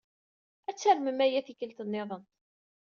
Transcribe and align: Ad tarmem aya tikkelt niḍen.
Ad 0.69 0.77
tarmem 0.77 1.19
aya 1.25 1.41
tikkelt 1.45 1.79
niḍen. 1.85 2.23